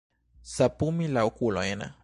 Sapumi 0.53 1.11
la 1.17 1.25
okulojn. 1.31 1.89